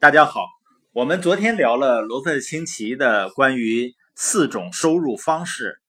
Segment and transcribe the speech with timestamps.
[0.00, 0.46] 大家好，
[0.92, 5.80] 我们昨天聊了罗特清奇的关于四种收入方式，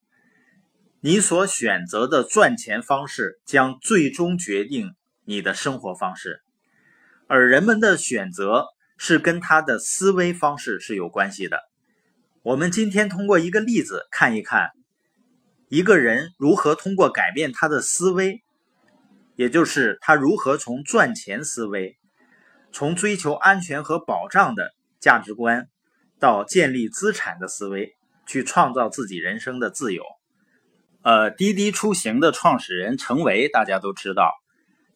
[0.98, 6.42] 你所选择的赚钱方式将最终决定你的生活方式，
[7.28, 8.64] 而人们的选择
[8.98, 11.60] 是跟他的思维方式是有关系的。
[12.42, 14.70] 我们今天通过一个例子看一看，
[15.68, 18.42] 一个人如何通过改变他的思维，
[19.36, 21.99] 也就是他如何从赚钱思维。
[22.72, 25.68] 从追求安全和保障的价值观，
[26.18, 30.04] 到建立资产的思维，去创造自己人生的自由。
[31.02, 34.32] 呃，滴滴出行的创始人程维，大家都知道，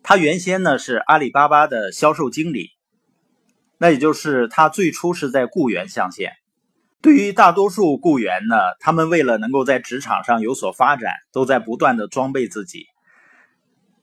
[0.03, 2.69] 他原先呢是阿里巴巴的销售经理，
[3.79, 6.33] 那也就是他最初是在雇员象限。
[7.01, 12.87] 对于大多数雇员呢，他们为了能够在职场上有所发展，都在不断的装备自己。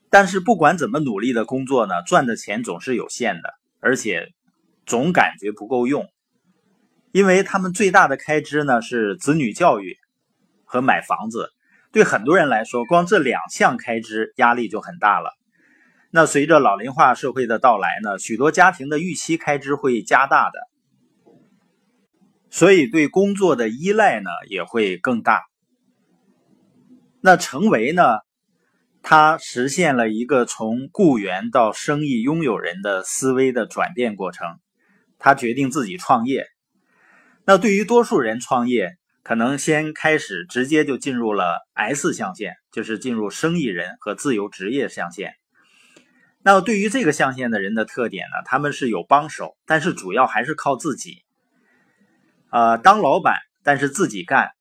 [0.09, 3.53] 但是不管怎么努力的工作呢，赚的钱总是有限的。
[3.81, 4.29] 而且
[4.85, 6.07] 总感觉不够用，
[7.11, 9.97] 因为他们最大的开支呢是子女教育
[10.63, 11.49] 和买房子。
[11.91, 15.33] 对很多人来说，光这两项开支压力就很大了。
[16.09, 20.59] 那随着老龄化社会的到来呢，许多家庭的预期开支会加大的，
[22.49, 25.43] 所以对工作的依赖呢也会更大。
[27.19, 28.03] 那成为呢？
[29.03, 34.59] 他实现了一个从雇员到生意拥有人的思维的转变过程。
[35.17, 36.47] 他决定自己创业。
[37.45, 45.33] 那对于多数人创业，可能先开始直接就进入了 S 象限，就是进入生意人和自由职业象限。
[46.43, 51.23] 那对于这个象限的人的特点呢，他们是有帮手，但是主要还是靠自己。
[52.51, 54.51] 呃，当老板，但是自己干。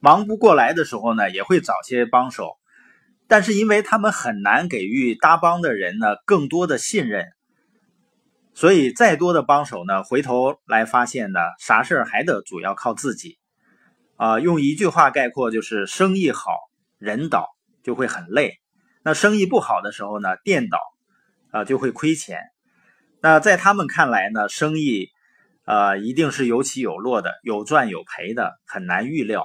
[0.00, 2.56] 忙不过来的时候呢，也会找些帮手，
[3.28, 7.26] 但是因为他们很难给予搭帮的人呢更多的信任，
[8.54, 13.38] 所以再多的帮手呢，回头来发现呢，啥事还得主要靠自己。
[14.16, 16.50] 啊，用一句话概括就是：生意好
[16.98, 17.48] 人倒
[17.82, 18.60] 就会很累，
[19.02, 20.78] 那生意不好的时候呢，店倒
[21.50, 22.40] 啊就会亏钱。
[23.20, 25.08] 那在他们看来呢，生意
[25.64, 29.44] 啊一定是有起有落的，有赚有赔的，很难预料。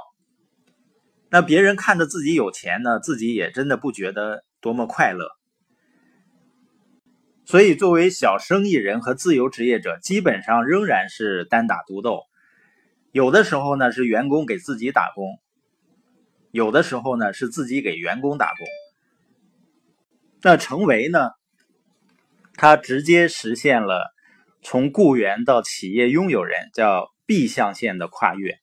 [1.32, 5.30] 那别人看着自己有钱呢，自己也真的不觉得多么快乐。
[7.46, 12.24] 所以，作为小生意人和自由职业者，基本上仍然是单打独斗。
[13.12, 15.40] 有的时候呢是员工给自己打工，
[16.52, 18.68] 有的时候呢是自己给员工打工。
[20.42, 21.32] 那成为呢，
[22.56, 24.14] 他直接实现了
[24.62, 28.61] 从雇员到企业拥有人，叫 B 象限的跨越。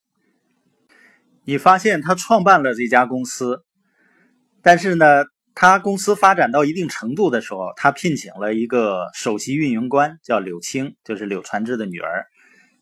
[1.49, 3.65] 你发现他创办了这家公司，
[4.61, 12.27] 但是呢，他公司发展到一定程度的时候，他聘请了一个首席运营官，叫柳青，就是柳传志的女儿。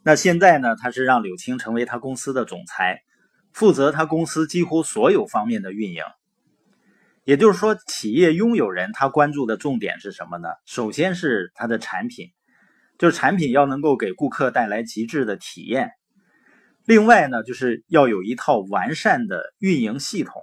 [0.03, 3.03] 那现在呢，他是让柳青成为他公司的总裁，
[3.53, 6.03] 负责他公司几乎所有方面的运营。
[7.23, 10.49] 也就是说，企业拥有人他关注的重点是什么呢？
[10.65, 12.31] 首先是他的产品，
[12.99, 15.93] 就是产品要能够给顾客带来极致的体验。
[16.87, 20.41] 另外呢，就是要有一套完善的运营系统，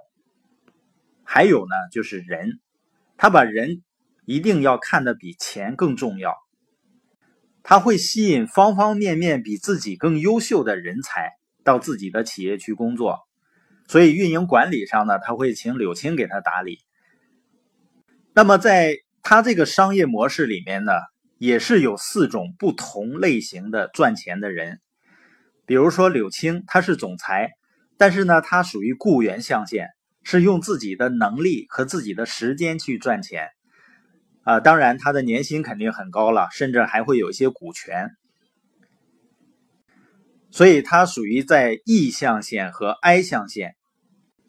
[1.24, 2.60] 还有呢，就是人，
[3.16, 3.82] 他把人
[4.26, 6.34] 一定要看得比钱更重要，
[7.62, 11.32] 他会吸引方方面面比自己更优秀的人才
[11.64, 13.20] 到自己的企业去工作，
[13.88, 16.78] 所以运营管理上呢，他会请柳青给他打理。
[18.34, 20.92] 那么在他这个商业模式里面呢，
[21.38, 24.82] 也是有四种不同类型的赚钱的人。
[25.66, 27.52] 比如说柳青，他是总裁，
[27.96, 29.88] 但是呢，他属于雇员象限，
[30.22, 33.48] 是用自己的能力和自己的时间去赚钱，
[34.42, 38.10] 啊，当然他的年薪肯定很高了，甚至还会有一些股权，
[40.50, 43.74] 所以他属于在 E 象限和 I 象限。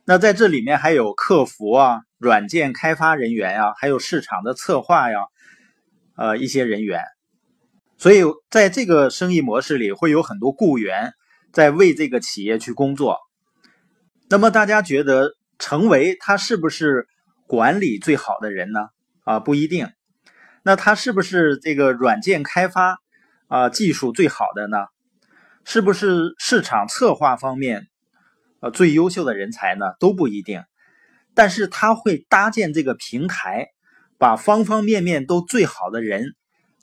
[0.05, 5.19] 那在这里面还有客服啊、软件开发人员呀，还有市场的策划呀，
[6.17, 7.01] 呃，一些人员。
[8.05, 8.21] 所以，
[8.51, 11.13] 在这个生意模式里，会有很多雇员
[11.51, 13.17] 在为这个企业去工作。
[14.29, 17.07] 那么，大家觉得成为他是不是
[17.47, 18.89] 管理最好的人呢？
[19.23, 19.89] 啊，不一定。
[20.61, 22.99] 那他是不是这个软件开发
[23.47, 24.85] 啊技术最好的呢？
[25.63, 27.87] 是不是市场策划方面
[28.59, 29.95] 呃最优秀的人才呢？
[29.99, 30.61] 都不一定。
[31.33, 33.69] 但是他会搭建这个平台，
[34.19, 36.35] 把方方面面都最好的人。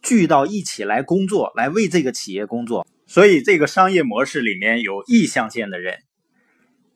[0.02, 5.99] 聚到一起来工作，来为这个企业工作，所以这个商业模式里面有 E 象限的人，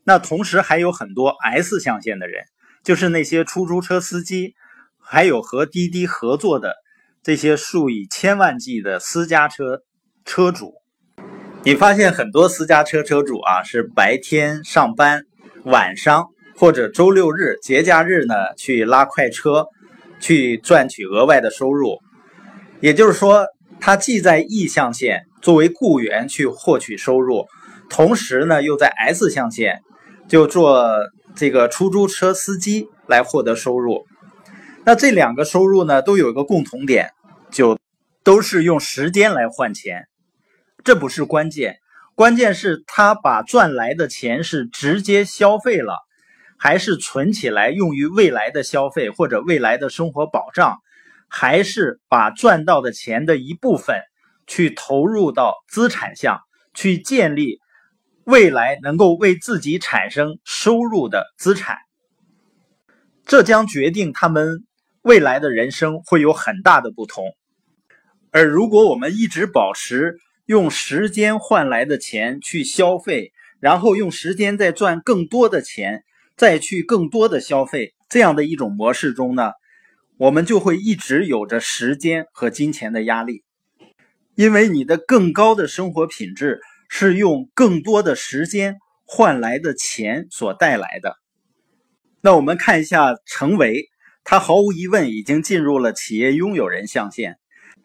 [0.05, 2.45] 那同时还有很多 S 象限的人，
[2.83, 4.55] 就是那些出租车司机，
[4.99, 6.75] 还有和滴滴合作的
[7.23, 9.83] 这些数以千万计的私家车
[10.25, 10.75] 车主。
[11.65, 15.25] 你发现很多私家车车主啊，是白天上班，
[15.65, 16.27] 晚上
[16.57, 19.67] 或者周六日、节假日呢去拉快车，
[20.21, 21.99] 去赚取额外的收入。
[22.81, 23.47] 也就是说，
[23.81, 27.47] 他既在 E 象限作为雇员去获取收入，
[27.89, 29.81] 同时呢又在 S 象限
[30.29, 30.87] 就做
[31.35, 34.05] 这个出租车司机来获得收入。
[34.85, 37.11] 那这两个收入呢都有一个共同点，
[37.51, 37.79] 就
[38.23, 40.05] 都是用时间来换钱。
[40.85, 41.79] 这不是关键，
[42.15, 45.97] 关键是他把赚来的钱是直接消费了，
[46.57, 50.79] 还是存起来用于未来的消费或者未来的生活保障，
[51.39, 54.01] 还是把赚到的钱的一部分
[54.47, 56.41] 去投入到资产项，
[56.73, 57.59] 去建立
[58.25, 61.77] 未来能够为自己产生收入的资产，
[63.27, 64.65] 这将决定他们
[65.03, 67.27] 未来的人生会有很大的不同。
[68.31, 70.17] 而如果我们一直保持，
[70.47, 76.03] 用时间换来的钱去消费，然后用时间再赚更多的钱，
[76.35, 79.53] 再去更多的消费，这样的一种模式中呢，
[80.19, 83.45] 我们就会一直有着时间和金钱的压力，
[84.35, 91.17] 因为你的更高的生活品质是用更多的时间换来的钱所带来的。
[92.21, 93.89] 那我们看一下程维，
[94.25, 97.39] 他毫无疑问已经进入了企业拥有人象限，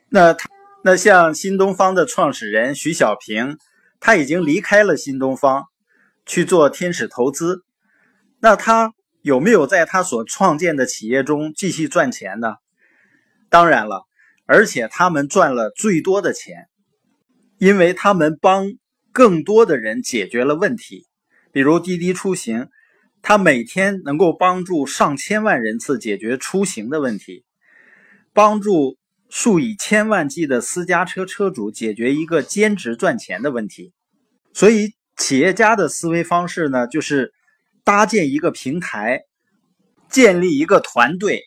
[0.09, 0.49] 那他。
[0.83, 3.59] 那像新东方的创始人徐小平，
[3.99, 5.65] 他已经离开了新东方，
[6.25, 7.63] 去做天使投资。
[8.39, 12.55] 那他有没有在他所创建的企业中继续赚钱呢？
[13.49, 14.05] 当然了，
[14.45, 16.67] 而且他们赚了最多的钱，
[17.57, 18.73] 因为他们帮
[19.11, 21.07] 更多的人解决了问题。
[21.51, 22.67] 比如滴滴出行，
[23.21, 27.45] 他每天能够帮助上千万人次解决出行的问题，
[28.33, 28.97] 帮助。
[29.33, 33.93] 数以千万计的私家车车主解决一个兼职赚钱的问题，
[34.51, 37.31] 所以企业家的思维方式呢，就是
[37.83, 39.21] 搭建一个平台，
[40.09, 41.43] 建立一个团队，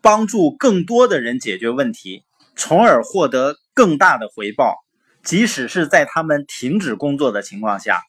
[0.00, 2.24] 帮助更多的人解决问题，
[2.56, 4.76] 从而获得更大的回报。
[5.22, 8.02] 即使是在他们停止工作的情况下，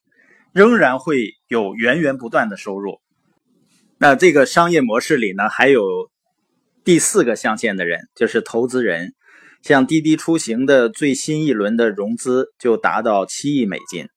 [0.51, 2.99] 仍然会有源源不断的收入。
[3.97, 5.81] 那这个商业模式里呢，还有。
[6.83, 9.15] 第四个象限的人就是投资人，
[9.63, 14.07] 像滴滴出行的最新一轮的融资就达到七亿美金。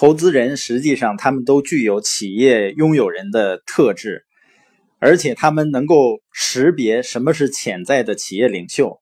[0.00, 4.24] 投资人实际上他们都具有企业拥有人的特质，
[5.00, 9.00] 而且他们能够识别什么是潜在的企业领袖，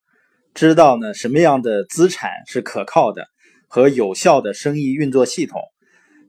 [0.55, 3.27] 知道呢什么样的资产是可靠的
[3.69, 5.61] 和有效的生意运作系统。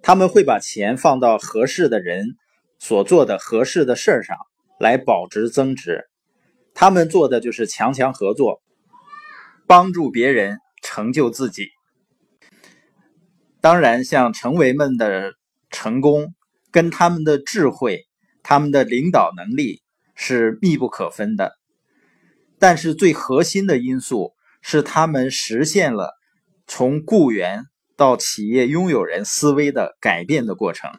[0.02, 2.36] 他们会把钱放到合适的人
[2.78, 4.36] 所做的合适的事儿上
[4.82, 6.04] 来保值增值。
[6.74, 8.62] 他们做的就是强强合作，
[9.66, 11.70] 帮助别人成就自己。
[13.60, 15.34] 当然，像成为们的
[15.70, 16.36] 成功，
[16.72, 18.06] 跟他们的智慧、
[18.44, 19.82] 他们的领导能力
[20.16, 21.54] 是密不可分的。
[22.60, 26.14] 但是，最核心的因素是他们实现了
[26.66, 27.66] 从雇员
[27.96, 30.92] 到企业拥有人思维的改变的过程。